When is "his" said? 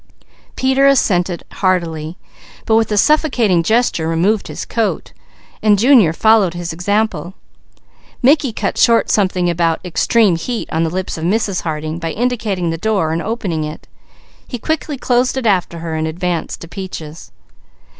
4.47-4.65, 6.55-6.73